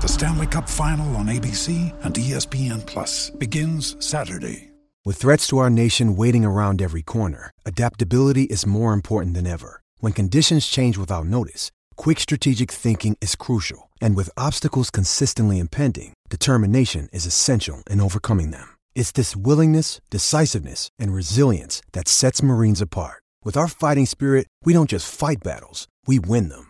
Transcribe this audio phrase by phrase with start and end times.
[0.00, 4.70] The Stanley Cup Final on ABC and ESPN Plus begins Saturday.
[5.04, 9.82] With threats to our nation waiting around every corner, adaptability is more important than ever.
[9.98, 13.90] When conditions change without notice, quick strategic thinking is crucial.
[14.00, 18.74] And with obstacles consistently impending, determination is essential in overcoming them.
[18.94, 23.22] It's this willingness, decisiveness, and resilience that sets Marines apart.
[23.44, 26.69] With our fighting spirit, we don't just fight battles, we win them.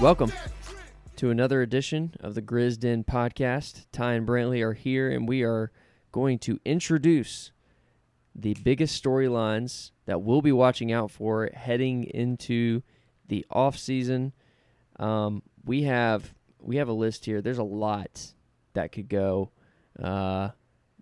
[0.00, 0.32] Welcome
[1.16, 3.84] to another edition of the Grizz Den podcast.
[3.92, 5.70] Ty and Brantley are here, and we are
[6.10, 7.52] going to introduce
[8.34, 12.80] the biggest storylines that we'll be watching out for heading into
[13.28, 14.32] the off season.
[14.98, 17.42] Um, we have we have a list here.
[17.42, 18.32] There's a lot
[18.72, 19.50] that could go
[20.02, 20.48] uh,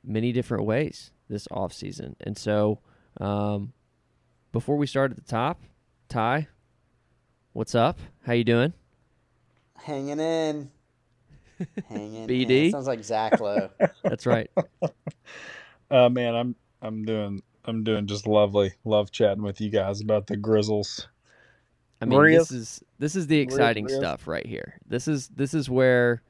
[0.02, 2.80] many different ways this off season, and so
[3.20, 3.72] um,
[4.50, 5.62] before we start at the top,
[6.08, 6.48] Ty,
[7.52, 8.00] what's up?
[8.26, 8.72] How you doing?
[9.82, 10.70] Hanging in.
[11.88, 12.66] Hanging BD?
[12.66, 12.70] in.
[12.72, 13.70] Sounds like Zach Lowe.
[14.02, 14.50] That's right.
[15.90, 18.72] Uh man, I'm I'm doing I'm doing just lovely.
[18.84, 21.06] Love chatting with you guys about the Grizzlies.
[22.02, 24.74] I mean, Maria's- this is this is the exciting Maria's- stuff right here.
[24.86, 26.20] This is this is where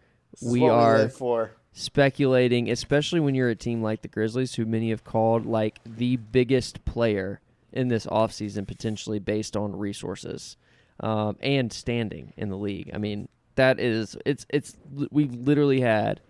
[0.40, 1.50] This we what are live for.
[1.72, 6.14] speculating, especially when you're a team like the Grizzlies, who many have called like the
[6.18, 7.40] biggest player
[7.72, 10.56] in this offseason, potentially based on resources
[11.00, 12.92] um, and standing in the league.
[12.94, 14.76] I mean, that is it's it's
[15.10, 16.20] we've literally had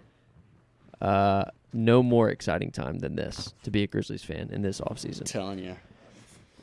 [1.01, 5.21] uh, no more exciting time than this to be a Grizzlies fan in this offseason.
[5.21, 5.77] I'm telling you.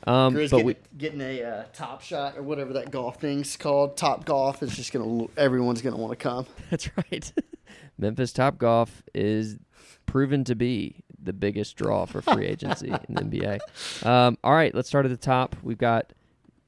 [0.06, 3.56] Um, Grizz but getting, we, getting a uh, top shot or whatever that golf thing's
[3.56, 3.96] called.
[3.96, 5.26] Top golf is just gonna.
[5.36, 6.46] Everyone's gonna want to come.
[6.70, 7.32] That's right.
[7.98, 9.56] Memphis Top Golf is
[10.04, 14.06] proven to be the biggest draw for free agency in the NBA.
[14.06, 15.56] Um, all right, let's start at the top.
[15.62, 16.12] We've got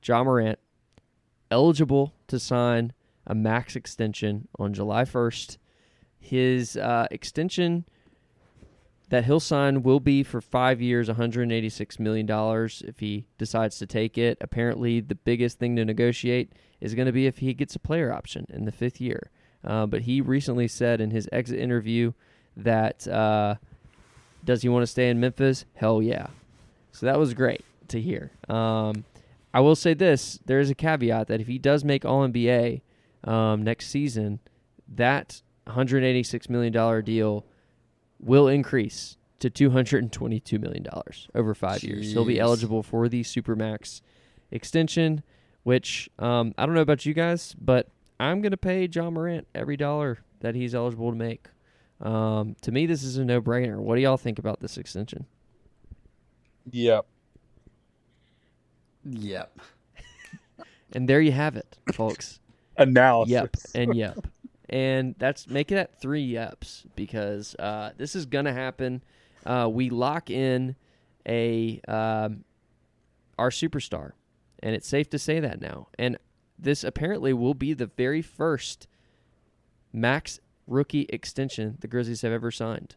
[0.02, 0.58] Ja Morant
[1.50, 2.94] eligible to sign
[3.28, 5.58] a max extension on July 1st.
[6.18, 7.84] His uh, extension
[9.10, 12.26] that he'll sign will be for five years, $186 million
[12.84, 14.36] if he decides to take it.
[14.40, 18.12] Apparently, the biggest thing to negotiate is going to be if he gets a player
[18.12, 19.30] option in the fifth year.
[19.64, 22.12] Uh, but he recently said in his exit interview
[22.56, 23.54] that uh,
[24.44, 25.64] does he want to stay in Memphis?
[25.74, 26.28] Hell yeah.
[26.92, 28.30] So that was great to hear.
[28.48, 29.04] Um,
[29.52, 32.82] I will say this: there is a caveat that if he does make All NBA
[33.24, 34.40] um, next season,
[34.88, 37.44] that 186 million dollar deal
[38.18, 42.12] will increase to 222 million dollars over five years.
[42.12, 44.00] He'll be eligible for the supermax
[44.50, 45.22] extension,
[45.62, 49.76] which um, I don't know about you guys, but I'm gonna pay Ja Morant every
[49.76, 51.48] dollar that he's eligible to make.
[52.00, 53.76] Um, to me, this is a no-brainer.
[53.76, 55.26] What do y'all think about this extension?
[56.70, 57.06] Yep.
[59.04, 59.58] Yep.
[60.92, 62.40] And there you have it, folks.
[62.78, 63.32] Analysis.
[63.32, 64.26] Yep and yep.
[64.68, 69.02] And that's make it at three yeps because uh, this is gonna happen.
[69.46, 70.76] Uh, we lock in
[71.26, 72.44] a um,
[73.38, 74.12] our superstar,
[74.62, 75.88] and it's safe to say that now.
[75.98, 76.18] And
[76.58, 78.88] this apparently will be the very first
[79.92, 82.96] max rookie extension the Grizzlies have ever signed.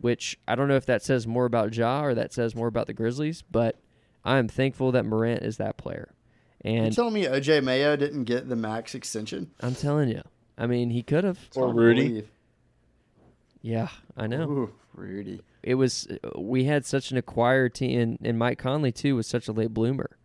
[0.00, 2.86] Which I don't know if that says more about Ja or that says more about
[2.86, 3.80] the Grizzlies, but
[4.24, 6.14] I am thankful that Morant is that player.
[6.64, 9.50] You And telling me OJ Mayo didn't get the max extension?
[9.60, 10.22] I'm telling you.
[10.58, 11.38] I mean, he could have.
[11.56, 12.28] Or Rudy.
[13.62, 14.42] Yeah, I know.
[14.42, 15.40] Ooh, Rudy.
[15.62, 19.48] It was we had such an acquired team, and, and Mike Conley too was such
[19.48, 20.16] a late bloomer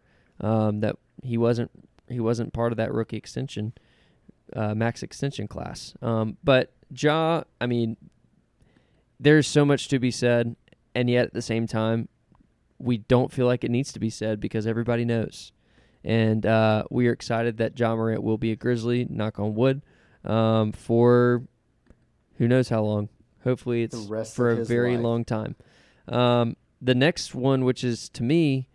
[0.41, 1.71] um, that he wasn't
[2.07, 3.73] he wasn't part of that rookie extension
[4.53, 5.93] uh, max extension class.
[6.01, 7.97] Um, but Ja, I mean,
[9.19, 10.55] there's so much to be said,
[10.93, 12.07] and yet at the same time,
[12.77, 15.51] we don't feel like it needs to be said because everybody knows.
[16.05, 19.81] And uh, we are excited that Ja Morant will be a Grizzly, knock on wood,
[20.23, 21.41] um, for
[22.37, 23.09] who knows how long.
[23.43, 25.03] Hopefully, it's for a very life.
[25.03, 25.55] long time.
[26.07, 28.67] Um, the next one, which is to me,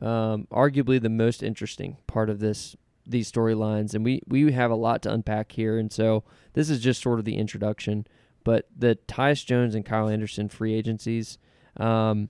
[0.00, 2.76] um, arguably the most interesting part of this
[3.06, 6.24] these storylines, and we we have a lot to unpack here, and so
[6.54, 8.06] this is just sort of the introduction.
[8.44, 11.38] But the Tyus Jones and Kyle Anderson free agencies,
[11.76, 12.28] um,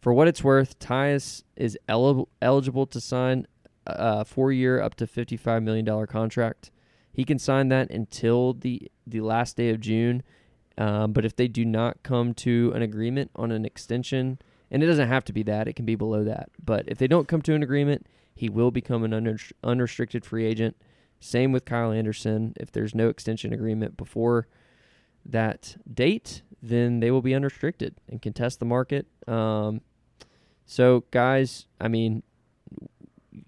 [0.00, 3.46] for what it's worth, Tyus is eli- eligible to sign
[3.88, 6.70] a four year, up to fifty five million dollar contract.
[7.12, 10.22] He can sign that until the the last day of June.
[10.76, 14.38] Um, but if they do not come to an agreement on an extension,
[14.70, 16.50] and it doesn't have to be that, it can be below that.
[16.64, 20.46] But if they don't come to an agreement, he will become an unre- unrestricted free
[20.46, 20.76] agent.
[21.18, 22.54] Same with Kyle Anderson.
[22.60, 24.46] If there's no extension agreement before
[25.26, 29.06] that date, then they will be unrestricted and contest the market.
[29.26, 29.80] Um,
[30.64, 32.22] so, guys, I mean,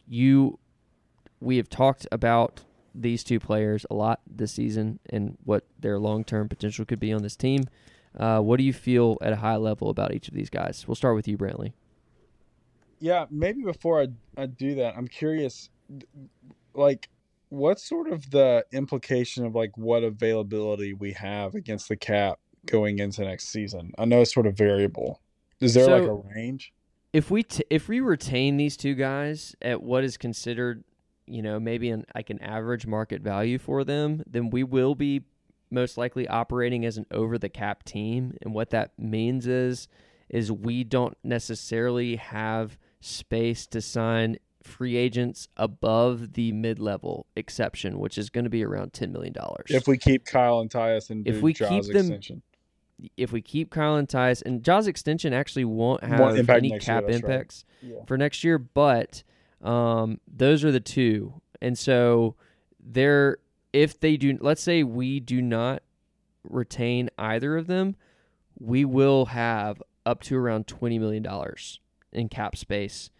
[0.09, 0.59] you,
[1.41, 2.65] we have talked about
[2.95, 7.13] these two players a lot this season and what their long term potential could be
[7.13, 7.65] on this team.
[8.19, 10.85] Uh, what do you feel at a high level about each of these guys?
[10.87, 11.73] We'll start with you, Brantley.
[12.99, 15.71] Yeah, maybe before I, I do that, I'm curious,
[16.75, 17.09] like,
[17.49, 22.99] what's sort of the implication of like what availability we have against the cap going
[22.99, 23.93] into next season?
[23.99, 25.21] I know it's sort of variable.
[25.61, 26.73] Is there like a range?
[27.13, 30.85] If we t- if we retain these two guys at what is considered,
[31.27, 35.23] you know, maybe an like an average market value for them, then we will be
[35.73, 38.35] most likely operating as an over the cap team.
[38.43, 39.89] And what that means is
[40.29, 47.99] is we don't necessarily have space to sign free agents above the mid level exception,
[47.99, 49.67] which is going to be around ten million dollars.
[49.69, 52.43] If we keep Kyle and Tyus and If we Ja's keep them- extension,
[53.17, 56.21] if we keep Kyle and Tyus and Ja's extension actually won't have
[56.51, 57.15] any next year, cap right.
[57.15, 58.05] impacts Yeah.
[58.07, 59.23] for next year, but
[59.63, 61.41] um, those are the two.
[61.61, 62.35] And so
[62.83, 63.39] they're
[63.73, 65.83] if they do let's say we do not
[66.45, 67.97] retain either of them,
[68.59, 71.81] we will have up to around twenty million dollars
[72.13, 73.11] in cap space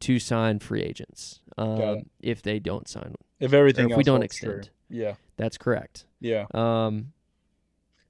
[0.00, 1.40] to sign free agents.
[1.58, 3.14] Um, if they don't sign.
[3.38, 4.50] if everything if we don't holds true.
[4.52, 4.70] extend.
[4.88, 6.06] yeah, That's correct.
[6.20, 7.12] yeah, Um,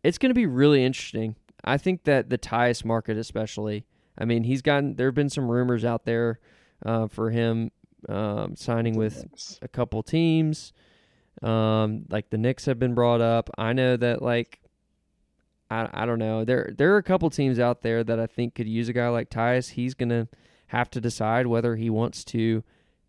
[0.03, 1.37] it's going to be really interesting.
[1.65, 3.85] I think that the Tyus market, especially,
[4.17, 6.41] I mean, he's gotten there have been some rumors out there
[6.85, 7.71] uh, for him
[8.09, 10.73] um, signing with a couple teams.
[11.43, 13.51] Um, like the Knicks have been brought up.
[13.57, 14.61] I know that like
[15.71, 16.45] I I don't know.
[16.45, 19.09] There there are a couple teams out there that I think could use a guy
[19.09, 19.71] like Tyus.
[19.71, 20.29] He's gonna
[20.69, 22.63] have to decide whether he wants to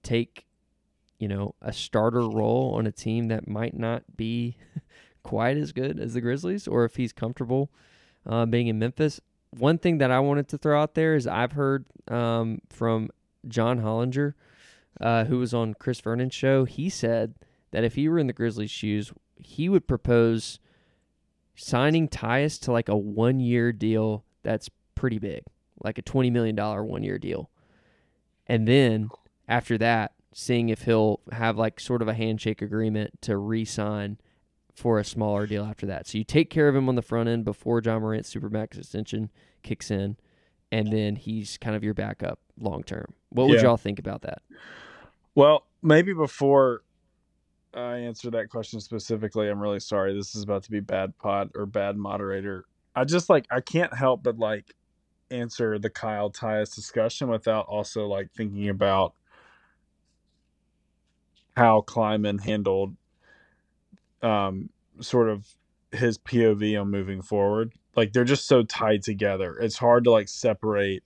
[0.04, 0.46] take,
[1.20, 4.58] you know, a starter role on a team that might not be
[5.24, 7.72] quite as good as the Grizzlies, or if he's comfortable
[8.26, 9.22] uh, being in Memphis.
[9.52, 13.10] One thing that I wanted to throw out there is I've heard um, from
[13.48, 14.34] John Hollinger,
[15.00, 16.66] uh, who was on Chris Vernon's show.
[16.66, 17.36] He said
[17.72, 20.60] that if he were in the Grizzlies' shoes, he would propose
[21.56, 25.44] signing Tyus to like a one-year deal that's pretty big,
[25.84, 27.50] like a twenty million dollar one-year deal,
[28.48, 29.10] and then
[29.48, 34.18] after that, seeing if he'll have like sort of a handshake agreement to re-sign
[34.76, 36.08] for a smaller deal after that.
[36.08, 39.30] So you take care of him on the front end before Ja Morant's supermax extension
[39.64, 40.18] kicks in,
[40.72, 43.14] and then he's kind of your backup long term.
[43.30, 43.64] What would Yeah.
[43.64, 44.42] y'all think about that?
[45.36, 46.84] Well, maybe before
[47.74, 50.14] I answer that question specifically, I'm really sorry.
[50.14, 52.66] This is about to be bad pod or bad moderator.
[52.96, 54.74] I just like I can't help but like
[55.30, 59.14] answer the Kyle Tyus discussion without also like thinking about
[61.56, 62.96] how Kleiman handled
[64.22, 65.48] um sort of
[65.92, 67.74] his POV on moving forward.
[67.96, 69.58] Like they're just so tied together.
[69.58, 71.04] It's hard to like separate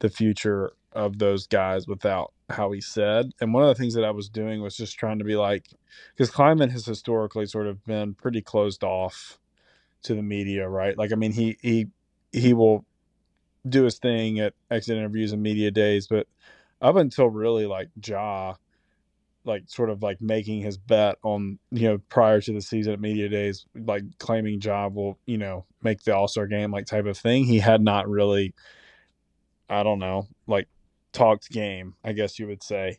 [0.00, 3.32] the future of those guys without how he said.
[3.40, 5.68] And one of the things that I was doing was just trying to be like,
[6.14, 9.38] because Kleiman has historically sort of been pretty closed off
[10.02, 10.96] to the media, right?
[10.96, 11.88] Like, I mean, he he
[12.32, 12.84] he will
[13.68, 16.26] do his thing at exit interviews and media days, but
[16.80, 18.54] up until really like Ja,
[19.46, 23.00] like sort of like making his bet on you know prior to the season at
[23.00, 27.06] media days, like claiming job will you know make the All Star game like type
[27.06, 28.54] of thing, he had not really,
[29.70, 30.68] I don't know, like
[31.12, 32.98] talked game, I guess you would say.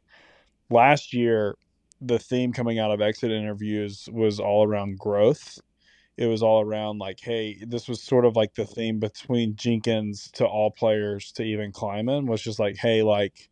[0.70, 1.58] Last year,
[2.02, 5.60] the theme coming out of exit interviews was all around growth.
[6.18, 10.32] it was all around like, hey, this was sort of like the theme between Jenkins
[10.34, 13.50] to all players to even Kleiman was just like, hey, like,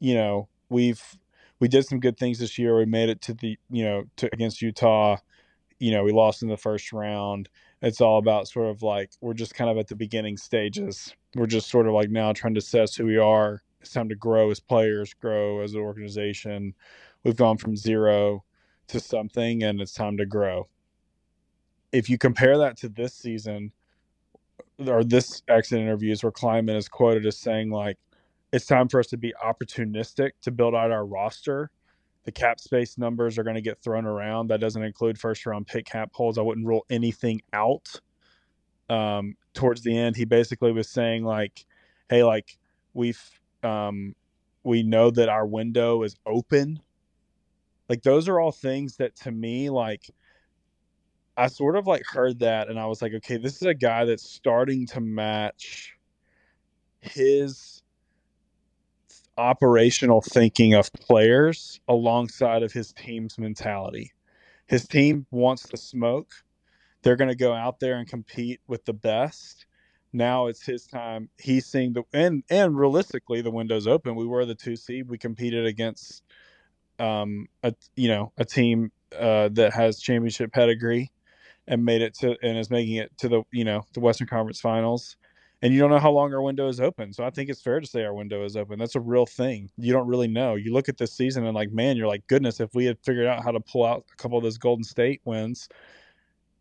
[0.00, 1.02] you know, we've
[1.60, 2.76] we did some good things this year.
[2.76, 5.18] We made it to the you know to against Utah.
[5.78, 7.48] You know, we lost in the first round.
[7.82, 11.14] It's all about sort of like we're just kind of at the beginning stages.
[11.36, 13.62] We're just sort of like now trying to assess who we are.
[13.80, 16.74] It's time to grow as players, grow as an organization.
[17.24, 18.44] We've gone from zero
[18.88, 20.68] to something, and it's time to grow
[21.92, 23.72] if you compare that to this season
[24.86, 27.98] or this exit interviews where Kleiman is quoted as saying like
[28.56, 31.70] it's time for us to be opportunistic to build out our roster.
[32.24, 34.48] The cap space numbers are going to get thrown around.
[34.48, 36.38] That doesn't include first round pick cap holds.
[36.38, 38.00] I wouldn't rule anything out.
[38.88, 41.66] Um, towards the end, he basically was saying like,
[42.08, 42.56] "Hey, like
[42.94, 43.20] we've
[43.62, 44.14] um,
[44.64, 46.80] we know that our window is open."
[47.88, 50.10] Like those are all things that to me like
[51.36, 54.06] I sort of like heard that and I was like, okay, this is a guy
[54.06, 55.94] that's starting to match
[57.00, 57.82] his
[59.38, 64.12] operational thinking of players alongside of his team's mentality.
[64.66, 66.30] His team wants to smoke.
[67.02, 69.66] They're going to go out there and compete with the best.
[70.12, 71.28] Now it's his time.
[71.38, 74.16] He's seeing the and and realistically, the window's open.
[74.16, 75.08] We were the two seed.
[75.08, 76.22] We competed against
[76.98, 81.12] um a you know a team uh, that has championship pedigree
[81.68, 84.60] and made it to and is making it to the you know the Western Conference
[84.60, 85.16] Finals.
[85.62, 87.12] And you don't know how long our window is open.
[87.12, 88.78] So I think it's fair to say our window is open.
[88.78, 89.70] That's a real thing.
[89.78, 90.54] You don't really know.
[90.54, 93.26] You look at this season and like, man, you're like, goodness, if we had figured
[93.26, 95.68] out how to pull out a couple of those Golden State wins,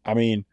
[0.06, 0.46] I mean,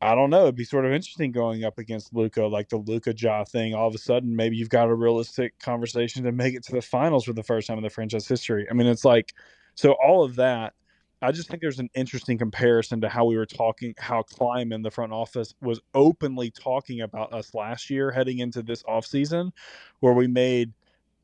[0.00, 0.42] I don't know.
[0.42, 3.74] It'd be sort of interesting going up against Luka, like the Luka Ja thing.
[3.74, 6.82] All of a sudden, maybe you've got a realistic conversation to make it to the
[6.82, 8.66] finals for the first time in the franchise history.
[8.70, 9.34] I mean, it's like
[9.74, 10.74] so all of that
[11.22, 14.90] I just think there's an interesting comparison to how we were talking, how Kleiman, the
[14.90, 19.52] front office, was openly talking about us last year heading into this offseason,
[20.00, 20.72] where we made,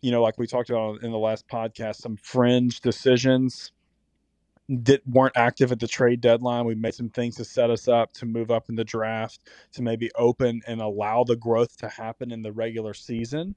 [0.01, 3.73] you know, like we talked about in the last podcast, some fringe decisions
[4.69, 6.65] that weren't active at the trade deadline.
[6.65, 9.41] We made some things to set us up to move up in the draft,
[9.73, 13.55] to maybe open and allow the growth to happen in the regular season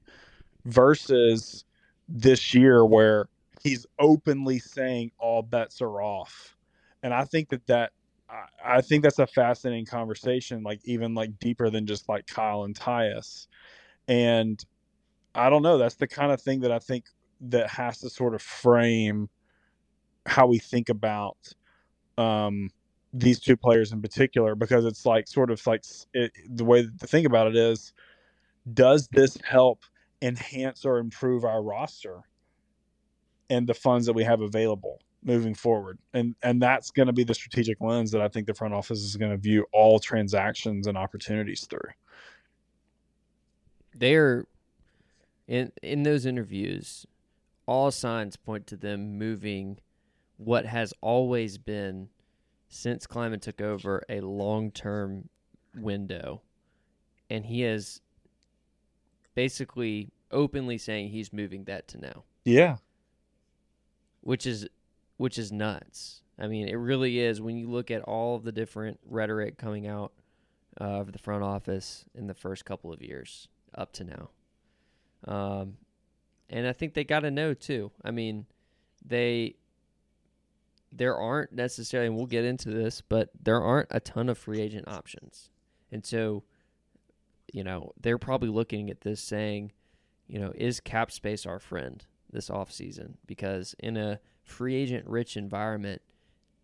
[0.66, 1.64] versus
[2.08, 3.28] this year where
[3.66, 6.56] he's openly saying all bets are off.
[7.02, 7.92] And i think that that
[8.28, 12.64] I, I think that's a fascinating conversation like even like deeper than just like kyle
[12.64, 13.46] and tyus.
[14.08, 14.64] And
[15.34, 17.04] i don't know that's the kind of thing that i think
[17.40, 19.28] that has to sort of frame
[20.26, 21.36] how we think about
[22.18, 22.70] um
[23.12, 25.82] these two players in particular because it's like sort of like
[26.14, 27.92] it, the way to think about it is
[28.72, 29.84] does this help
[30.22, 32.22] enhance or improve our roster
[33.50, 35.98] and the funds that we have available moving forward.
[36.14, 39.00] And and that's going to be the strategic lens that i think the front office
[39.00, 41.90] is going to view all transactions and opportunities through.
[43.94, 44.46] They're
[45.46, 47.06] in in those interviews
[47.66, 49.78] all signs point to them moving
[50.36, 52.08] what has always been
[52.68, 55.28] since Kleiman took over a long-term
[55.74, 56.42] window.
[57.30, 58.00] And he is
[59.34, 62.24] basically openly saying he's moving that to now.
[62.44, 62.76] Yeah
[64.26, 64.66] which is
[65.18, 66.22] which is nuts.
[66.36, 69.86] I mean, it really is when you look at all of the different rhetoric coming
[69.86, 70.12] out
[70.80, 74.30] uh, of the front office in the first couple of years up to now.
[75.32, 75.76] Um,
[76.50, 77.92] and I think they got to know too.
[78.04, 78.46] I mean,
[79.04, 79.54] they
[80.90, 84.60] there aren't necessarily, and we'll get into this, but there aren't a ton of free
[84.60, 85.50] agent options,
[85.92, 86.42] and so
[87.52, 89.70] you know they're probably looking at this saying,
[90.26, 92.04] you know, is cap space our friend?
[92.36, 96.02] This offseason because in a free agent rich environment,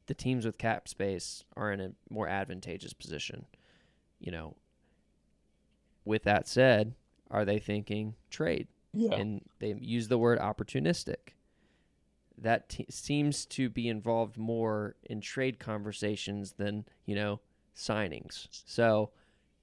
[0.06, 3.46] the teams with cap space are in a more advantageous position.
[4.20, 4.56] You know,
[6.04, 6.94] with that said,
[7.30, 8.68] are they thinking trade?
[8.92, 9.14] Yeah.
[9.14, 11.34] And they use the word opportunistic.
[12.36, 17.40] That t- seems to be involved more in trade conversations than, you know,
[17.74, 18.48] signings.
[18.66, 19.10] So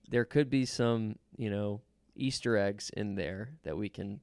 [0.09, 1.81] there could be some, you know,
[2.15, 4.19] Easter eggs in there that we can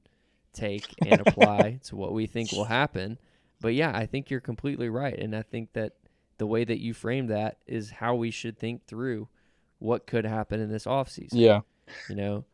[0.57, 3.17] take and apply to what we think will happen.
[3.61, 5.17] But yeah, I think you're completely right.
[5.17, 5.93] And I think that
[6.37, 9.27] the way that you frame that is how we should think through
[9.79, 11.29] what could happen in this offseason.
[11.33, 11.61] Yeah.
[12.09, 12.45] You know?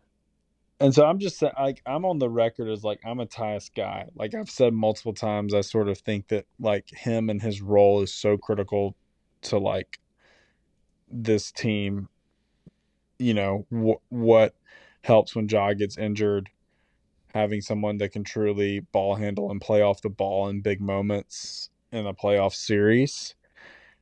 [0.80, 4.08] And so I'm just like I'm on the record as like I'm a Tyus guy.
[4.16, 8.02] Like I've said multiple times, I sort of think that like him and his role
[8.02, 8.96] is so critical
[9.44, 10.00] to like
[11.10, 12.10] this team.
[13.18, 14.56] You know wh- what
[15.04, 16.50] helps when Ja gets injured
[17.34, 21.70] having someone that can truly ball handle and play off the ball in big moments
[21.92, 23.36] in a playoff series.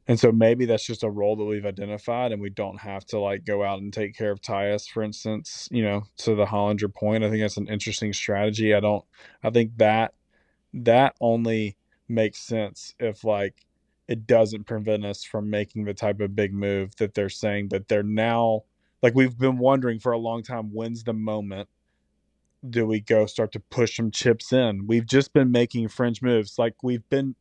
[0.08, 3.20] And so maybe that's just a role that we've identified and we don't have to
[3.20, 6.94] like go out and take care of Tyus, for instance, you know, to the Hollinger
[6.94, 7.24] point.
[7.24, 8.74] I think that's an interesting strategy.
[8.74, 9.06] I don't
[9.44, 10.14] I think that
[10.74, 11.78] that only
[12.10, 13.66] makes sense if like
[14.08, 17.88] it doesn't prevent us from making the type of big move that they're saying that
[17.88, 18.64] they're now
[19.02, 21.70] like we've been wondering for a long time when's the moment
[22.70, 24.88] do we go start to push some chips in?
[24.88, 26.60] We've just been making fringe moves.
[26.60, 27.36] Like we've been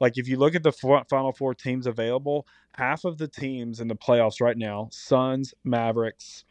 [0.00, 3.88] like if you look at the final four teams available half of the teams in
[3.88, 6.44] the playoffs right now suns mavericks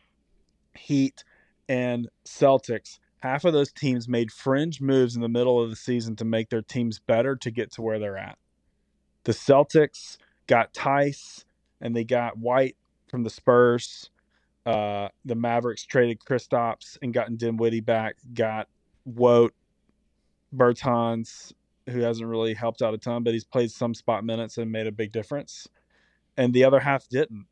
[0.75, 1.24] heat
[1.70, 6.15] and celtics half of those teams made fringe moves in the middle of the season
[6.15, 8.38] to make their teams better to get to where they're at.
[9.24, 11.44] The celtics got Theis
[11.82, 12.77] and they got white
[13.08, 14.12] from the spurs
[14.65, 18.67] uh, the Mavericks traded Kristaps and gotten Dinwiddie back, got
[19.07, 19.51] Wout,
[20.55, 21.53] Bertans,
[21.88, 24.88] who hasn't really helped out a ton, but he's played some spot minutes and made
[24.88, 25.67] a big difference.
[26.38, 27.45] And the other half didn't.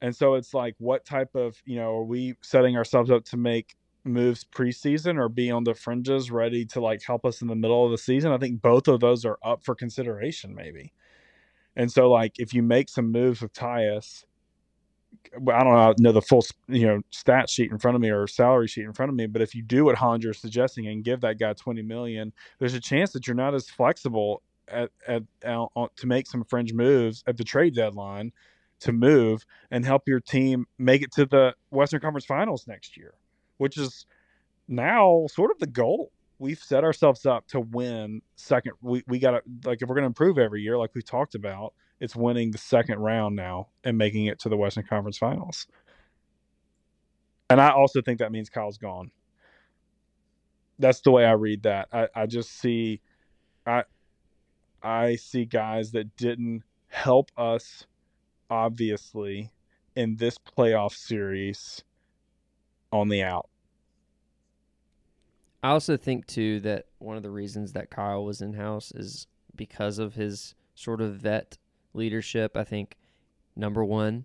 [0.00, 3.36] And so it's like, what type of, you know, are we setting ourselves up to
[3.36, 7.54] make moves preseason or be on the fringes ready to like help us in the
[7.54, 8.32] middle of the season?
[8.32, 10.92] I think both of those are up for consideration, maybe.
[11.76, 14.24] And so, like, if you make some moves with Tyus,
[15.34, 18.68] I don't know the full you know stat sheet in front of me or salary
[18.68, 21.20] sheet in front of me, but if you do what Hollinger is suggesting and give
[21.22, 25.68] that guy twenty million, there's a chance that you're not as flexible at, at, at
[25.96, 28.32] to make some fringe moves at the trade deadline
[28.80, 33.14] to move and help your team make it to the Western Conference Finals next year,
[33.58, 34.06] which is
[34.68, 36.10] now sort of the goal.
[36.38, 38.72] We've set ourselves up to win second.
[38.82, 41.34] We we got to like if we're going to improve every year, like we talked
[41.34, 45.68] about it's winning the second round now and making it to the Western Conference Finals.
[47.48, 49.12] And I also think that means Kyle's gone.
[50.80, 51.86] That's the way I read that.
[51.92, 53.00] I, I just see
[53.64, 53.84] I
[54.82, 57.86] I see guys that didn't help us
[58.50, 59.52] obviously
[59.94, 61.84] in this playoff series
[62.90, 63.48] on the out.
[65.62, 69.28] I also think too that one of the reasons that Kyle was in house is
[69.54, 71.58] because of his sort of vet
[71.94, 72.56] leadership.
[72.56, 72.96] I think
[73.56, 74.24] number one,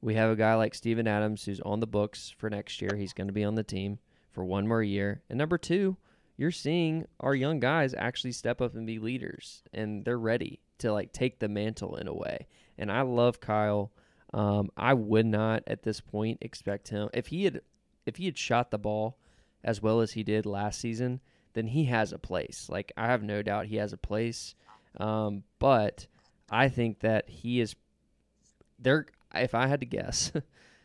[0.00, 2.94] we have a guy like Steven Adams who's on the books for next year.
[2.96, 3.98] He's going to be on the team
[4.30, 5.22] for one more year.
[5.28, 5.96] And number two,
[6.36, 10.92] you're seeing our young guys actually step up and be leaders, and they're ready to
[10.92, 12.46] like take the mantle in a way.
[12.78, 13.92] And I love Kyle.
[14.34, 17.60] Um, I would not at this point expect him if he had
[18.06, 19.18] if he had shot the ball
[19.62, 21.20] as well as he did last season,
[21.52, 22.66] then he has a place.
[22.68, 24.54] Like I have no doubt he has a place.
[24.98, 26.06] Um, but
[26.52, 27.74] I think that he is
[28.78, 29.06] there.
[29.34, 30.30] If I had to guess,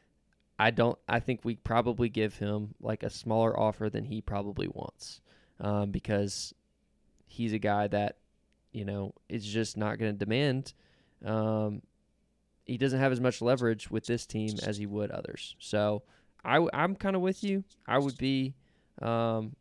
[0.60, 0.98] I don't.
[1.08, 5.20] I think we probably give him like a smaller offer than he probably wants,
[5.60, 6.56] um, because
[7.26, 8.16] he's a guy that
[8.72, 10.74] you know is just not going to demand.
[11.26, 11.82] Um,
[12.66, 15.56] he doesn't have as much leverage with this team as he would others.
[15.60, 16.04] So
[16.44, 17.64] I, I'm kind of with you.
[17.88, 18.56] I would be
[19.02, 19.56] um,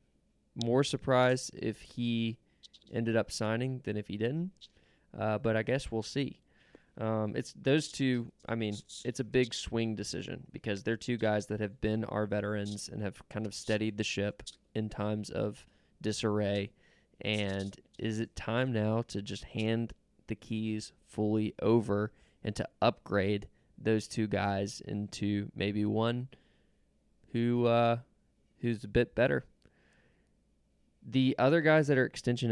[0.55, 2.37] more surprised if he
[2.92, 4.51] ended up signing than if he didn't.
[5.18, 6.40] Uh, but I guess we'll see.
[6.98, 8.33] Um, it's those two.
[8.48, 8.74] I mean,
[9.05, 13.02] it's a big swing decision because they're two guys that have been our veterans and
[13.02, 14.42] have kind of steadied the ship
[14.74, 15.66] in times of
[16.00, 16.70] disarray.
[17.20, 19.92] And is it time now to just hand
[20.26, 23.48] the keys fully over and to upgrade
[23.79, 26.29] those two guys into maybe one
[27.33, 27.98] who uh,
[28.61, 29.44] who's a bit better?
[31.09, 32.51] The other guys that are extension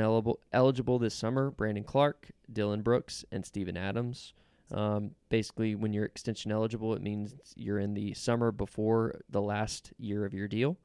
[0.52, 4.32] eligible, this summer Brandon Clarke, Dillon Brooks, and Steven Adams.
[4.70, 9.92] Um, basically, when you're extension eligible, it means you're in the summer before the last
[9.98, 10.78] year of your deal.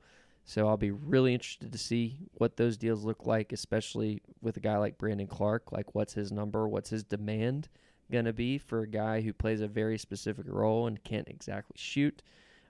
[0.46, 4.62] So I'll be really interested to see what those deals look like, especially with a
[4.62, 5.72] guy like Brandon Clarke.
[5.72, 6.68] Like, what's his number?
[6.68, 7.70] What's his demand
[8.12, 11.76] going to be for a guy who plays a very specific role and can't exactly
[11.78, 12.24] shoot?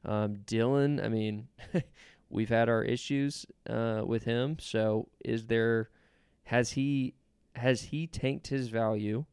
[0.03, 1.47] Um, Dillon, I mean,
[2.29, 4.57] we've had our issues uh, with him.
[4.59, 5.89] So is there
[6.43, 7.15] has he
[7.55, 9.25] has he tanked his value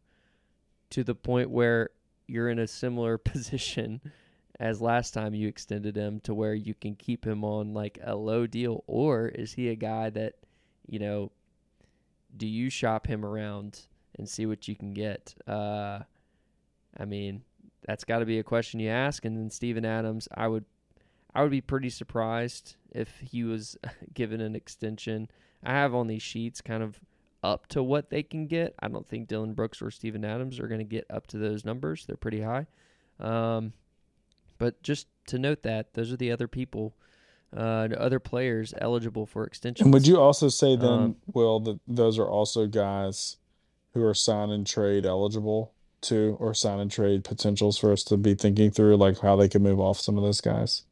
[0.91, 1.91] to the point where
[2.27, 4.01] you're in a similar position
[4.59, 8.17] as last time you extended him to where you can keep him on like a
[8.17, 8.85] low deal?
[8.87, 10.35] Or is he a guy that
[10.87, 11.31] you know
[12.37, 13.81] do you shop him around
[14.19, 15.35] and see what you can get?
[15.47, 16.01] Uh
[16.99, 17.43] i mean
[17.87, 19.25] that's got to be a question you ask.
[19.25, 20.65] And then Steven Adams I would
[21.35, 23.77] I would be pretty surprised if he was
[24.15, 25.29] given an extension.
[25.63, 27.01] I have on these sheets kind of
[27.43, 28.75] up to what they can get.
[28.81, 31.65] I don't think Dillon Brooks or Steven Adams are going to get up to those
[31.65, 32.07] numbers.
[32.07, 32.67] They're pretty high.
[33.21, 33.73] Um,
[34.59, 36.95] but just to note that those are the other people,
[37.57, 39.87] uh, other players eligible for extension.
[39.87, 43.37] And would you also say then, um, Will, that those are also guys
[43.95, 48.17] who are sign and trade eligible too, or sign and trade potentials for us to
[48.17, 50.83] be thinking through, like how they could move off some of those guys?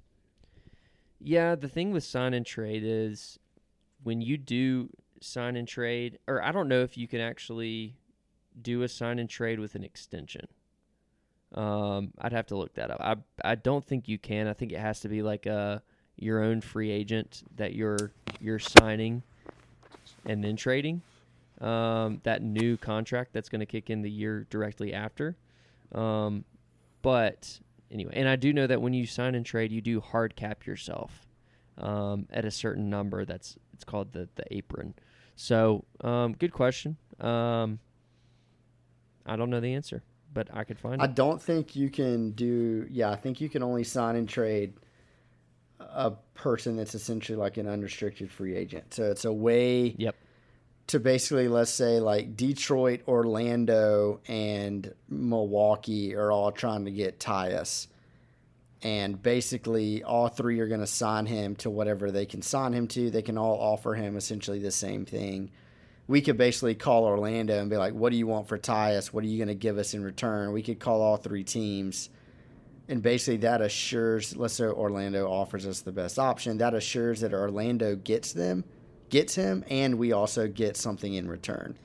[1.26, 3.38] Yeah, the thing with sign and trade is
[4.02, 4.90] when you do
[5.22, 7.96] sign and trade, or I don't know if you can actually
[8.60, 10.46] do a sign and trade with an extension.
[11.54, 13.00] Um, I'd have to look that up.
[13.00, 14.46] I I don't think you can.
[14.48, 15.82] I think it has to be like a
[16.16, 19.22] your own free agent that you're you're signing
[20.26, 21.00] and then trading.
[21.58, 25.36] Um, that new contract that's going to kick in the year directly after.
[25.92, 26.44] Um,
[27.00, 27.60] but
[27.94, 30.66] anyway, and I do know that when you sign and trade, you do hard cap
[30.66, 31.26] yourself
[31.78, 33.24] um, at a certain number.
[33.24, 34.94] That's it's called the the apron.
[35.36, 36.96] So, um, good question.
[37.20, 37.78] Um,
[39.26, 40.02] I don't know the answer,
[40.32, 41.14] but I could find I it.
[41.14, 42.86] don't think you can do.
[42.90, 44.74] Yeah, I think you can only sign and trade
[45.80, 48.94] a person that's essentially like an unrestricted free agent.
[48.94, 50.14] So it's a way Yep.
[50.88, 57.86] To basically, let's say, like Detroit, Orlando, and Milwaukee are all trying to get Tyus.
[58.82, 62.86] And basically, all three are going to sign him to whatever they can sign him
[62.88, 63.10] to.
[63.10, 65.50] They can all offer him essentially the same thing.
[66.06, 69.06] We could basically call Orlando and be like, What do you want for Tyus?
[69.06, 70.52] What are you going to give us in return?
[70.52, 72.10] We could call all three teams.
[72.86, 76.58] And basically, that assures, let's say Orlando offers us the best option.
[76.58, 78.64] That assures that Orlando gets them,
[79.14, 81.78] gets him, and we also get something in return.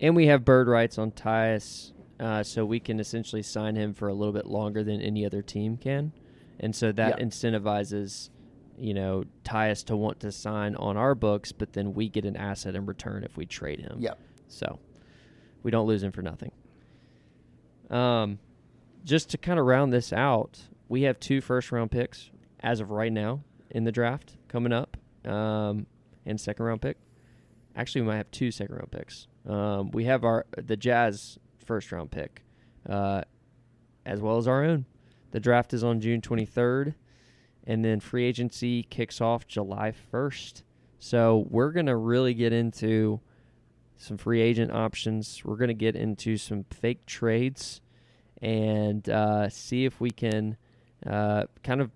[0.00, 4.06] And we have bird rights on Tyus, uh, so we can essentially sign him for
[4.06, 6.12] a little bit longer than any other team can.
[6.60, 7.24] And so that Yeah.
[7.24, 8.30] incentivizes,
[8.78, 12.36] you know, Tyus to want to sign on our books, but then we get an
[12.36, 13.96] asset in return if we trade him.
[13.98, 14.20] Yep.
[14.46, 14.78] So
[15.64, 16.52] we don't lose him for nothing.
[17.90, 18.38] Um,
[19.04, 22.30] just to kind of round this out, we have two first round picks
[22.60, 25.86] as of right now in the draft coming up, um,
[26.26, 26.96] and second round pick.
[27.76, 29.28] Actually, we might have two second round picks.
[29.46, 32.42] Um, we have our the Jazz first round pick,
[32.88, 33.22] uh,
[34.04, 34.86] as well as our own.
[35.30, 36.94] The draft is on June 23rd,
[37.64, 40.62] and then free agency kicks off July 1st.
[40.98, 43.20] So we're gonna really get into
[43.96, 45.44] some free agent options.
[45.44, 47.80] We're gonna get into some fake trades,
[48.42, 50.56] and uh, see if we can
[51.06, 51.90] uh, kind of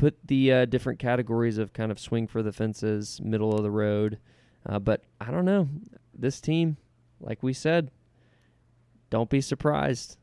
[0.00, 3.70] put the uh, different categories of kind of swing for the fences, middle of the
[3.70, 4.18] road.
[4.66, 5.68] Uh, but I don't know.
[6.14, 6.78] This team,
[7.20, 7.90] like we said,
[9.10, 10.16] don't be surprised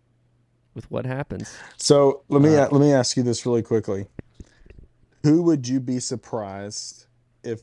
[0.73, 1.55] with what happens.
[1.77, 4.07] So let me Uh, let me ask you this really quickly.
[5.21, 7.05] Who would you be surprised
[7.43, 7.61] if,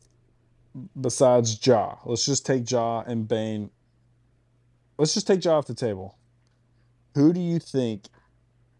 [1.00, 3.70] besides Ja, let's just take Ja and Bane.
[4.98, 6.16] Let's just take Jaw off the table.
[7.16, 8.04] Who do you think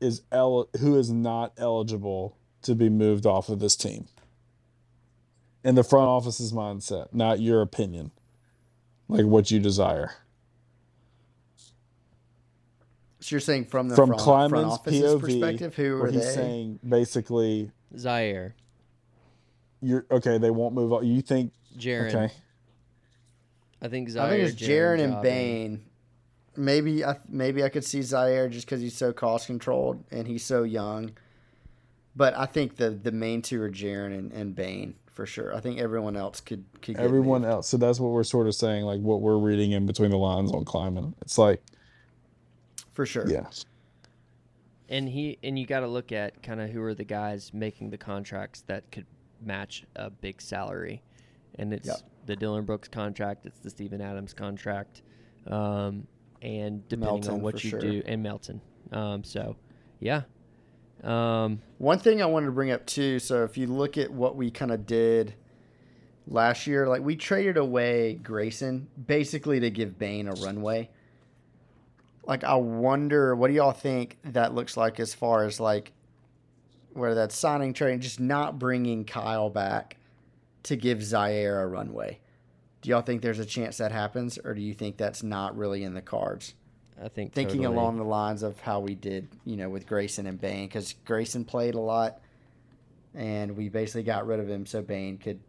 [0.01, 4.07] is el- who is not eligible to be moved off of this team?
[5.62, 8.11] In the front office's mindset, not your opinion,
[9.09, 10.12] like what you desire.
[13.20, 16.27] So you're saying from the From front, front office's POV, perspective, who where are he's
[16.27, 16.35] they?
[16.35, 18.53] saying basically Ziaire,
[19.81, 20.37] you're okay.
[20.37, 21.07] They won't move on.
[21.07, 22.09] You think Jaren.
[22.14, 22.35] okay?
[23.81, 25.85] I think Ziaire, I think it's Jaren, Jaron and Bane.
[26.57, 30.44] Maybe I maybe I could see Ziaire just because he's so cost controlled and he's
[30.44, 31.12] so young.
[32.16, 35.55] But I think the the main two are Jaren and, and Bane for sure.
[35.55, 37.53] I think everyone else could could get Everyone moved.
[37.53, 37.68] else.
[37.68, 40.53] So that's what we're sort of saying, like what we're reading in between the lines
[40.53, 41.14] on Kleiman.
[41.22, 41.62] It's like,
[42.92, 43.29] for sure.
[43.29, 43.46] yeah,
[44.88, 47.90] And he and you got to look at kind of who are the guys making
[47.90, 49.07] the contracts that could
[49.40, 51.03] match a big salary,
[51.59, 51.96] and it's Yep.
[52.27, 55.03] the Dillon Brooks contract, it's the Steven Adams contract,
[55.48, 56.07] um,
[56.42, 57.81] and depending Melton, on what you sure.
[57.81, 58.61] do, and Melton.
[58.92, 59.57] Um, so,
[60.00, 60.22] yeah.
[61.05, 63.19] Um, One thing I wanted to bring up too.
[63.19, 65.35] So if you look at what we kind of did
[66.27, 70.90] last year, like we traded away Grayson basically to give Bane a runway.
[72.27, 75.93] Like I wonder, what do y'all think that looks like as far as like
[76.95, 79.97] where that's signing trade, just not bringing Kyle back
[80.62, 82.21] to give Ziaire a runway.
[82.81, 85.85] Do y'all think there's a chance that happens, or do you think that's not really
[85.85, 86.55] in the cards?
[87.02, 87.76] I think thinking totally.
[87.76, 91.44] along the lines of how we did, you know, with Grayson and Bane, because Grayson
[91.44, 92.20] played a lot,
[93.14, 95.40] and we basically got rid of him so Bane could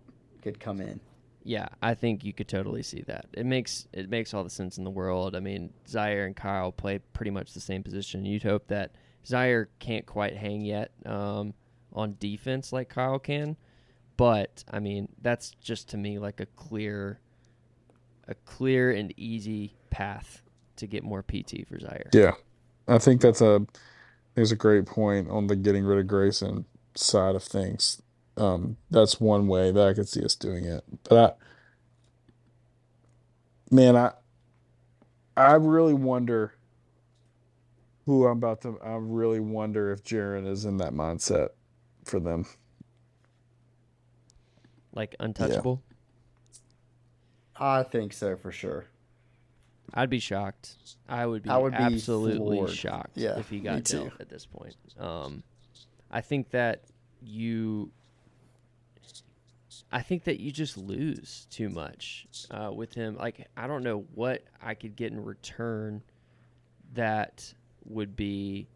[0.42, 1.00] could come in.
[1.44, 3.28] Yeah, I think you could totally see that.
[3.34, 5.36] It makes it makes all the sense in the world.
[5.36, 8.26] I mean, Ziaire and Kyle play pretty much the same position.
[8.26, 8.94] You'd hope that
[9.26, 11.54] Ziaire can't quite hang yet um,
[11.94, 13.58] on defense like Kyle can,
[14.18, 17.20] but I mean, that's just to me like a clear,
[18.28, 20.42] a clear and easy path
[20.78, 22.14] to get more PT for Ziaire.
[22.14, 22.34] yeah.
[22.88, 23.66] I think that's a
[24.36, 28.02] there's a great point on the getting rid of Grayson side of things.
[28.38, 30.84] Um, that's one way that I could see us doing it.
[31.10, 31.18] But
[33.72, 34.12] I, man, I,
[35.38, 36.54] I really wonder
[38.06, 38.78] who I'm about to.
[38.84, 41.50] I really wonder if Jaren is in that mindset
[42.04, 42.46] for them.
[44.94, 45.82] Like untouchable.
[47.58, 48.86] I think so for sure.
[49.96, 50.76] I'd be shocked.
[51.08, 52.72] I would be, I would be absolutely floored.
[52.72, 54.76] shocked Yeah, if he got dealt at this point.
[55.00, 55.44] Um,
[56.12, 56.84] I think that
[57.22, 57.92] you,
[59.92, 63.16] I think that you just lose too much uh, with him.
[63.16, 66.04] Like I don't know what I could get in return
[66.94, 67.54] that
[67.86, 68.68] would be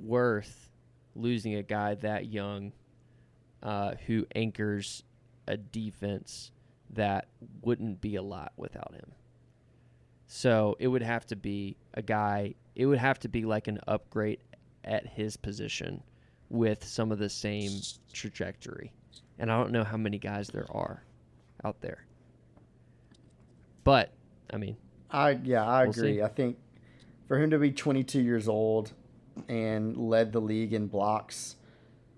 [0.00, 0.70] worth
[1.14, 2.72] losing a guy that young
[3.62, 5.02] uh, who anchors
[5.46, 6.50] a defense
[6.90, 7.28] that
[7.62, 9.12] wouldn't be a lot without him.
[10.36, 13.80] So it would have to be a guy, it would have to be like an
[13.88, 14.40] upgrade
[14.84, 16.02] at his position
[16.50, 17.72] with some of the same
[18.12, 18.92] trajectory.
[19.38, 21.02] And I don't know how many guys there are
[21.64, 22.04] out there.
[23.82, 24.12] But,
[24.52, 24.76] I mean,
[25.10, 26.00] I yeah, I We'll see.
[26.00, 26.22] agree.
[26.22, 26.58] I think
[27.28, 28.92] for him to be 22 years old
[29.48, 31.56] and led the league in blocks,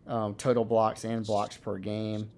[0.08, 2.30] um, total blocks and blocks per game.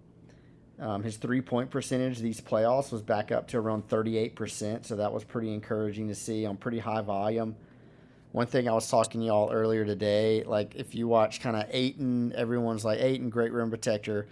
[0.80, 5.12] Um, his three point percentage these playoffs was back up to around 38%, so that
[5.12, 7.54] was pretty encouraging to see on pretty high volume.
[8.32, 11.64] One thing I was talking to y'all earlier today, like if you watch kind of
[11.70, 14.26] Ayton, everyone's like Ayton, great rim protector,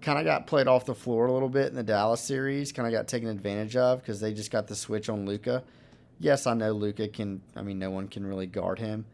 [0.00, 2.86] kind of got played off the floor a little bit in the Dallas series, kind
[2.86, 5.62] of got taken advantage of because they just got the switch on Luka.
[6.18, 7.42] Yes, I know Luka can.
[7.56, 9.04] I mean, no one can really guard him.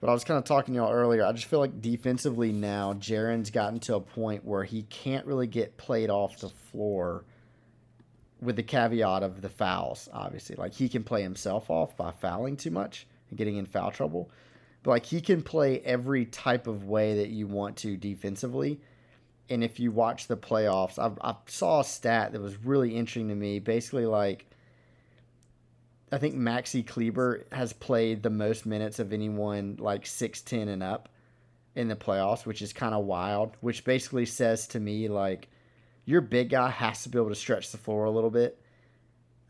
[0.00, 1.24] But I was kind of talking to y'all earlier.
[1.24, 5.46] I just feel like defensively now, Jaren's gotten to a point where he can't really
[5.46, 7.24] get played off the floor
[8.40, 10.56] with the caveat of the fouls, obviously.
[10.56, 14.30] Like he can play himself off by fouling too much and getting in foul trouble.
[14.82, 18.80] But like he can play every type of way that you want to defensively.
[19.50, 23.28] And if you watch the playoffs, I, I saw a stat that was really interesting
[23.28, 23.58] to me.
[23.58, 24.46] Basically, like
[26.12, 31.08] I think Maxi Kleber has played the most minutes of anyone like 6'10 and up
[31.76, 35.48] in the playoffs, which is kind of wild, which basically says to me, like,
[36.04, 38.60] your big guy has to be able to stretch the floor a little bit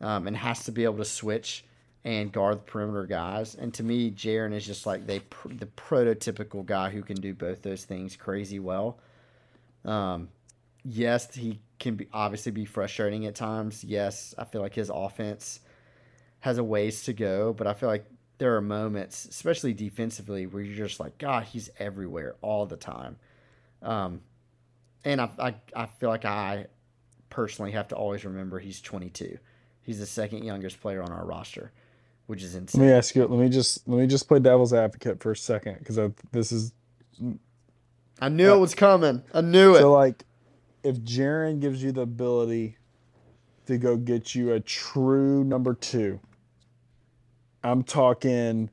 [0.01, 1.65] um, and has to be able to switch
[2.03, 3.55] and guard the perimeter guys.
[3.55, 7.33] And to me, Jaren is just like they pr- the prototypical guy who can do
[7.33, 8.99] both those things crazy well.
[9.85, 10.29] Um,
[10.83, 13.83] yes, he can be obviously be frustrating at times.
[13.83, 15.61] Yes, I feel like his offense
[16.41, 18.05] has a ways to go, but I feel like
[18.37, 23.17] there are moments, especially defensively, where you're just like, God, he's everywhere all the time.
[23.81, 24.21] Um,
[25.05, 26.65] and I, I, I feel like I
[27.29, 29.37] personally have to always remember he's 22.
[29.83, 31.71] He's the second youngest player on our roster,
[32.25, 32.81] which is insane.
[32.81, 33.25] Let me ask you.
[33.25, 35.99] Let me just let me just play devil's advocate for a second because
[36.31, 36.73] this is
[38.19, 39.23] I knew it was coming.
[39.33, 39.79] I knew it.
[39.79, 40.23] so like
[40.83, 42.77] if Jaren gives you the ability
[43.65, 46.19] to go get you a true number two.
[47.63, 48.69] I'm talking.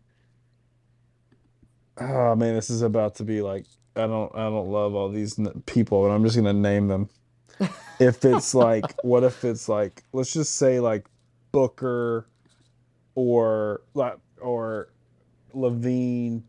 [1.98, 5.38] Oh man, this is about to be like I don't I don't love all these
[5.38, 7.09] n- people, but I'm just gonna name them.
[8.01, 11.07] if it's like, what if it's like, let's just say like
[11.51, 12.29] Booker,
[13.14, 13.81] or
[14.40, 14.88] or
[15.55, 16.42] LaVine,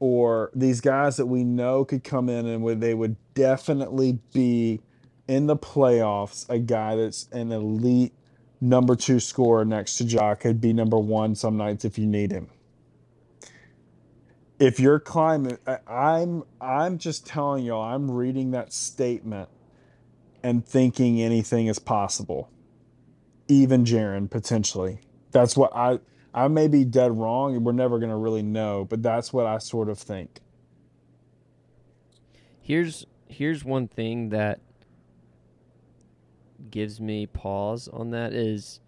[0.00, 4.80] or these guys that we know could come in and would they would definitely be
[5.28, 6.48] in the playoffs.
[6.50, 8.14] A guy that's an elite
[8.60, 12.32] number two scorer next to Ja could be number one some nights if you need
[12.32, 12.48] him.
[14.58, 19.48] If you're climbing, I'm I'm just telling y'all, I'm reading that statement
[20.42, 22.50] and thinking anything is possible.
[23.46, 25.00] Even Jaren potentially.
[25.30, 26.00] That's what I
[26.34, 29.58] I may be dead wrong and we're never gonna really know, but that's what I
[29.58, 30.40] sort of think.
[32.60, 34.60] Here's here's one thing that
[36.70, 38.80] gives me pause on that is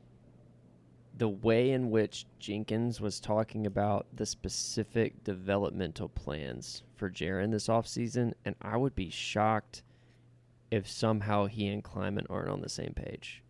[1.16, 7.68] the way in which Jenkins was talking about the specific developmental plans for Jaren this
[7.68, 9.82] offseason, and I would be shocked
[10.70, 13.42] if somehow he and Kleiman aren't on the same page.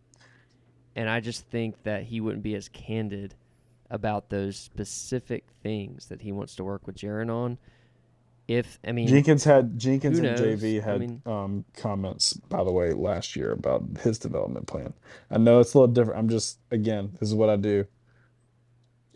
[0.95, 3.35] And I just think that he wouldn't be as candid
[3.89, 7.57] about those specific things that he wants to work with Jaren on.
[8.51, 10.37] If I mean Jenkins had Jenkins and?
[10.37, 14.93] JV I had mean- um, comments, by the way, last year about his development plan.
[15.29, 16.19] I know it's a little different.
[16.19, 17.85] I'm just again, this is what I do.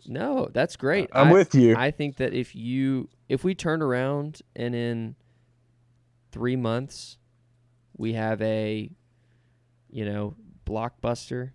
[0.06, 1.10] No, that's great.
[1.12, 1.74] I'm I- with you.
[1.76, 5.16] I think that if you if we turn around and in
[6.32, 7.18] three months
[7.96, 8.90] we have a
[9.90, 11.50] you know blockbuster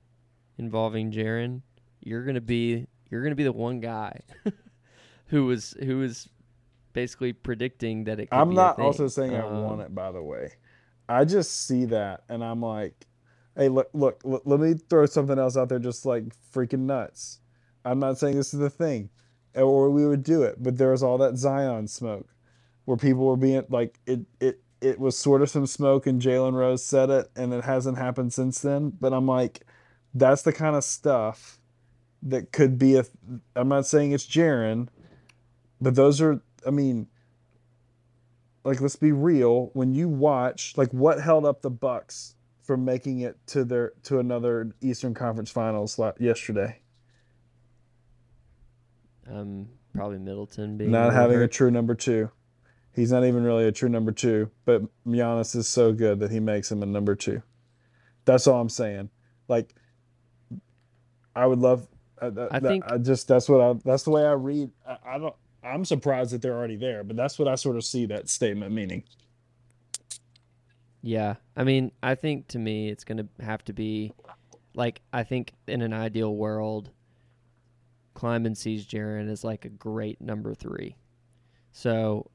[0.57, 1.61] involving Jaren,
[2.01, 4.19] you're gonna be you're gonna be the one guy
[5.27, 6.27] who was who was
[6.93, 8.29] basically predicting that it.
[8.31, 10.53] Could I'm not also saying I Um, want it, by the way.
[11.09, 13.07] I just see that and I'm like,
[13.57, 17.39] hey, look, look, look, let me throw something else out there just like freaking nuts.
[17.85, 19.09] I'm not saying this is the thing.
[19.55, 20.61] or we would do it.
[20.63, 22.29] But there was all that Zion smoke,
[22.85, 24.21] where people were being like it.
[24.39, 27.97] It it was sort of some smoke, and Jalen Rose said it, and it hasn't
[27.97, 28.93] happened since then.
[28.99, 29.65] But I'm like,
[30.13, 31.59] that's the kind of stuff
[32.23, 33.05] that could be a.
[33.55, 34.87] I'm not saying it's Jaren,
[35.81, 36.41] but those are.
[36.65, 37.07] I mean,
[38.63, 39.71] like let's be real.
[39.73, 44.19] When you watch, like, what held up the Bucks from making it to their to
[44.19, 46.79] another Eastern Conference Finals yesterday?
[49.29, 52.29] Um, probably Middleton being not having a true number two.
[52.93, 56.39] He's not even really a true number two, but Giannis is so good that he
[56.41, 57.41] makes him a number two.
[58.25, 59.09] That's all I'm saying.
[59.47, 59.73] Like,
[61.35, 61.87] I would love.
[62.21, 64.71] I, I think- I just that's what I that's the way I read.
[64.87, 65.35] I, I don't.
[65.63, 68.71] I'm surprised that they're already there, but that's what I sort of see that statement
[68.73, 69.03] meaning.
[71.03, 74.13] Yeah, I mean, I think to me it's gonna have to be,
[74.75, 76.91] like, I think in an ideal world,
[78.13, 80.95] Kleiman sees Jaren as like a great number three.
[81.71, 82.29] So,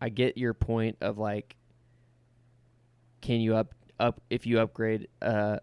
[0.00, 1.56] I get your point of like,
[3.20, 5.60] can you up up if you upgrade a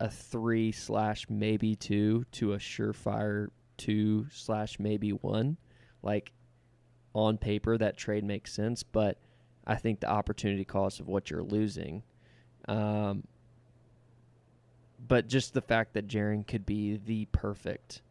[0.00, 5.56] a three slash maybe two to a surefire two slash maybe one,
[6.02, 6.32] like
[7.14, 9.18] on paper that trade makes sense, but
[9.66, 12.02] I think the opportunity cost of what you're losing.
[12.68, 13.24] Um,
[15.06, 18.02] but just the fact that Jaren could be the perfect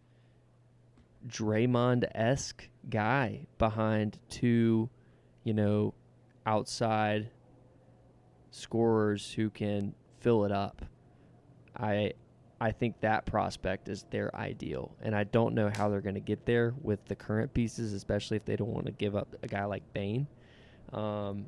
[1.27, 4.89] Draymond esque guy behind two,
[5.43, 5.93] you know,
[6.45, 7.29] outside
[8.51, 10.85] scorers who can fill it up.
[11.77, 12.13] I
[12.61, 14.93] I think that prospect is their ideal.
[15.01, 18.37] And I don't know how they're going to get there with the current pieces, especially
[18.37, 20.27] if they don't want to give up a guy like Bane.
[20.91, 21.45] Um,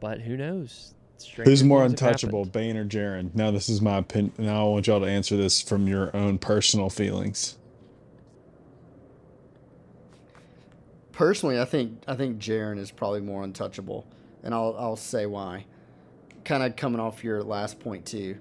[0.00, 0.94] but who knows?
[1.16, 3.34] Stranger Who's more untouchable, Bane or Jaren?
[3.34, 4.32] Now this is my opinion.
[4.38, 7.56] Now I want y'all to answer this from your own personal feelings.
[11.12, 14.06] Personally, I think I think Jaren is probably more untouchable,
[14.44, 15.66] and I'll I'll say why.
[16.44, 18.38] Kind of coming off your last point too.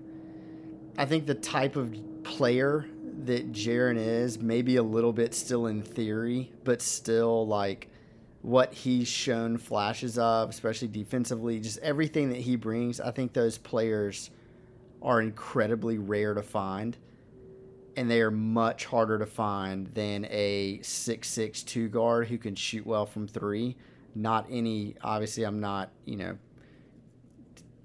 [0.98, 2.88] I think the type of player
[3.26, 7.90] that Jaren is, maybe a little bit still in theory, but still like
[8.42, 13.00] what he's shown flashes of, especially defensively, just everything that he brings.
[13.00, 14.32] I think those players
[15.02, 16.98] are incredibly rare to find
[17.98, 22.86] and they are much harder to find than a six-six two guard who can shoot
[22.86, 23.76] well from three.
[24.14, 26.38] Not any, obviously, I'm not, you know,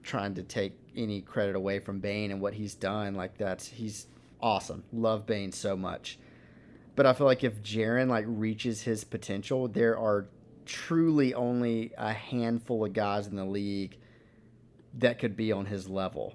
[0.02, 3.14] trying to take any credit away from Bane and what he's done.
[3.14, 4.06] Like that's he's
[4.40, 4.84] awesome.
[4.92, 6.18] Love Bane so much.
[6.94, 10.26] But I feel like if Jaren like reaches his potential, there are
[10.66, 13.96] truly only a handful of guys in the league
[14.94, 16.34] that could be on his level.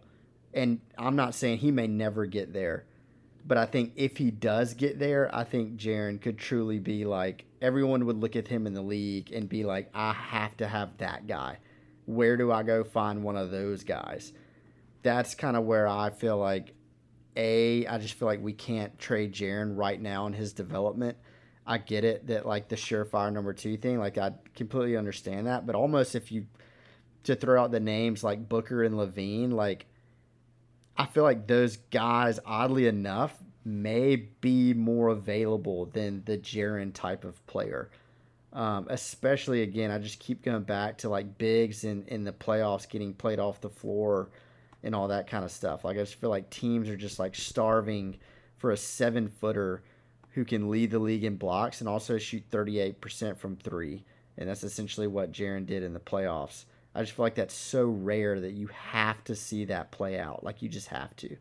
[0.53, 2.85] And I'm not saying he may never get there,
[3.45, 7.45] but I think if he does get there, I think Jaren could truly be like
[7.61, 10.97] everyone would look at him in the league and be like, I have to have
[10.97, 11.57] that guy.
[12.05, 14.33] Where do I go find one of those guys?
[15.07, 16.73] That's kind of where I feel like
[17.37, 21.17] a I just feel like we can't trade Jaren right now in his development.
[21.65, 25.65] I get it that like the surefire number two thing, like I completely understand that,
[25.65, 26.47] but almost if you
[27.23, 29.85] to throw out the names like Booker and LaVine, like
[30.97, 37.23] I feel like those guys, oddly enough, may be more available than the Jaren type
[37.23, 37.91] of player.
[38.51, 42.89] Um, especially again, I just keep going back to like bigs in, in the playoffs
[42.89, 44.31] getting played off the floor
[44.87, 45.83] and all that kind of stuff.
[45.83, 48.17] Like I just feel like teams are just like starving
[48.55, 49.83] for a seven footer
[50.29, 54.05] who can lead the league in blocks and also shoot 38% from three.
[54.37, 56.63] And that's essentially what Jaren did in the playoffs.
[56.95, 60.41] I just feel like that's so rare that you have to see that play out.
[60.45, 61.35] Like you just have to.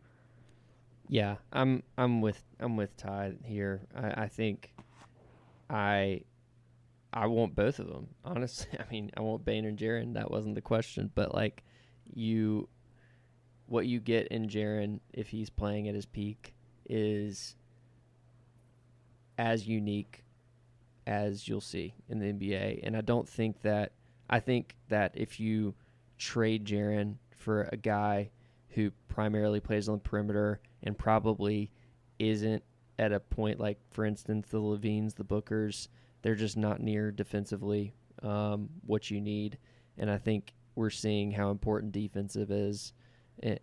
[1.09, 3.81] Yeah, I'm I'm with I'm with Ty here.
[3.95, 4.75] I, I think
[5.71, 6.23] I
[7.13, 8.09] I want both of them.
[8.25, 10.15] Honestly, I mean, I want Bane and Jaren.
[10.15, 11.63] That wasn't the question, but like
[12.13, 12.69] you,
[13.67, 16.55] what you get in Jaren if he's playing at his peak
[16.89, 17.57] is
[19.39, 20.25] as unique
[21.07, 22.81] as you'll see in the NBA.
[22.83, 23.93] And I don't think that
[24.29, 25.75] I think that if you
[26.19, 28.31] trade Jaren for a guy
[28.71, 31.71] who primarily plays on the perimeter and probably
[32.19, 32.63] isn't
[32.99, 35.89] at a point like, for instance, the LaVines, the Bookers,
[36.23, 39.59] they're just not near defensively um, what you need.
[39.99, 42.93] And I think we're seeing how important defensive is,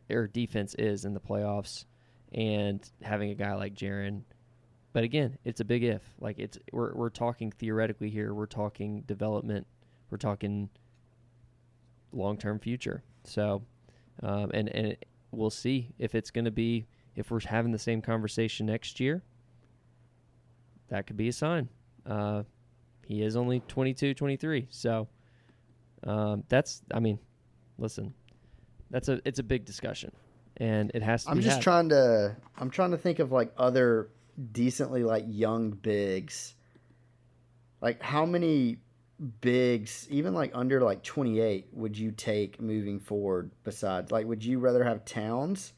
[0.10, 1.86] or defense is in the playoffs,
[2.34, 4.22] and having a guy like Jaren.
[4.92, 6.04] But again, it's a big if.
[6.20, 8.34] Like it's we're we're talking theoretically here.
[8.34, 9.66] We're talking development.
[10.10, 10.70] We're talking
[12.12, 13.04] long term future.
[13.24, 13.64] So,
[14.22, 17.80] um, and and it, we'll see if it's going to be if we're having the
[17.80, 19.24] same conversation next year.
[20.90, 21.70] That could be a sign.
[22.06, 22.44] Uh,
[23.06, 24.68] he is only 22, 23.
[24.70, 25.08] So
[26.06, 27.20] um, that's, I mean,
[27.78, 28.14] listen,
[28.94, 30.12] that's a it's a big discussion,
[30.58, 31.30] and it has to.
[31.30, 31.64] Be I'm be just had.
[31.64, 32.36] trying to.
[32.58, 34.10] I'm trying to think of like other
[34.52, 36.54] decently like young bigs.
[37.82, 38.78] Like how many
[39.42, 43.50] bigs, even like under like 28, would you take moving forward?
[43.64, 45.74] Besides, like, would you rather have Towns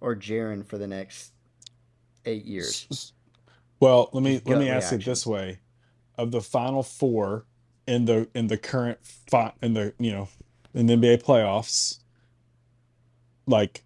[0.00, 1.32] or Jaren for the next
[2.24, 3.12] eight years?
[3.80, 5.58] Well, let me Just let gut me ask it this way:
[6.16, 7.46] of the final four
[7.88, 10.28] in the in the current fi- in the you know
[10.72, 11.99] in the NBA playoffs,
[13.50, 13.82] like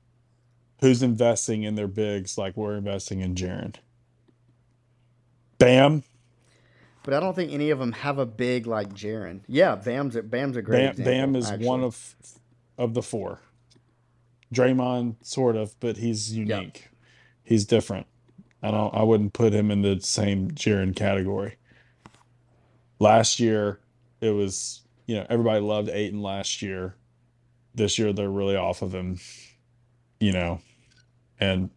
[0.80, 3.74] who's investing in their bigs like we're investing in Jaren?
[5.58, 6.02] Bam,
[7.02, 9.40] But I don't think any of them have a big like Jaren.
[9.46, 11.12] Yeah, Bam's a, Bam's a great Bam, example.
[11.12, 11.66] Bam is actually.
[11.66, 12.16] one of
[12.78, 13.40] of the four.
[14.52, 16.90] Draymond, sort of, but he's unique.
[17.42, 18.06] He's different.
[18.62, 18.94] I don't.
[18.94, 21.56] I wouldn't put him in the same Jaren category.
[22.98, 23.80] Last year,
[24.20, 26.94] it was you know everybody loved Ayton last year.
[27.74, 29.18] This year, they're really off of him.
[30.20, 30.60] You know,
[31.40, 31.70] and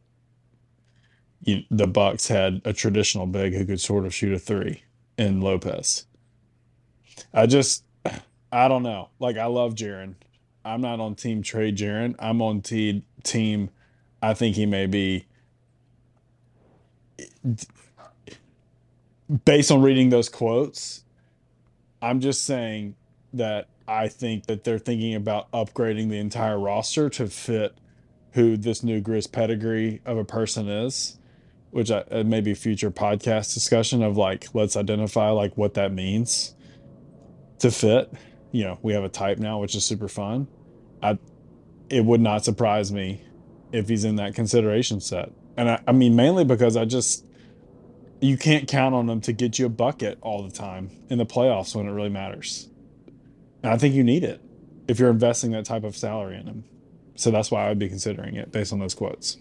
[1.43, 4.83] you, the Bucks had a traditional big who could sort of shoot a three
[5.17, 6.05] in Lopez.
[7.33, 7.83] I just,
[8.51, 9.09] I don't know.
[9.19, 10.15] Like I love Jaren.
[10.63, 12.15] I'm not on team trade Jaren.
[12.19, 13.69] I'm on te- team.
[14.21, 15.25] I think he may be.
[19.45, 21.03] Based on reading those quotes,
[22.01, 22.95] I'm just saying
[23.33, 27.77] that I think that they're thinking about upgrading the entire roster to fit
[28.37, 31.17] who this new Grizz pedigree of a person is,
[31.71, 36.53] which I, uh, maybe future podcast discussion of like let's identify like what that means
[37.57, 38.13] to fit.
[38.51, 40.47] You know, we have a type now, which is super fun.
[41.01, 41.17] I
[41.89, 43.23] it would not surprise me
[43.71, 45.31] if he's in that consideration set.
[45.57, 47.25] And I, I mean mainly because I just
[48.21, 51.25] you can't count on him to get you a bucket all the time in the
[51.25, 52.69] playoffs when it really matters.
[53.63, 54.39] And I think you need it
[54.87, 56.63] if you're investing that type of salary in him.
[57.17, 59.37] So that's why I would be considering it based on those quotes.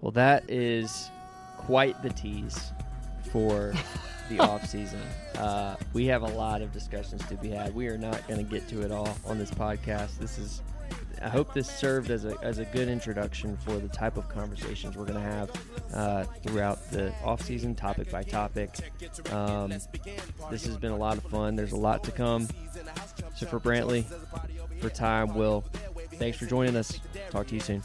[0.00, 1.10] Well, that is
[1.58, 2.70] quite the tease
[3.32, 3.74] for
[4.30, 5.00] the off season.
[5.36, 7.74] Uh, we have a lot of discussions to be had.
[7.74, 10.18] We are not going to get to it all on this podcast.
[10.18, 10.62] This is.
[11.22, 14.96] I hope this served as a, as a good introduction for the type of conversations
[14.96, 15.50] we're going to have
[15.94, 18.70] uh, throughout the off season, topic by topic.
[19.32, 19.70] Um,
[20.50, 21.56] this has been a lot of fun.
[21.56, 22.48] There's a lot to come.
[23.34, 24.04] So for Brantley,
[24.80, 25.64] for time, Will,
[26.14, 27.00] thanks for joining us.
[27.30, 27.82] Talk to you soon.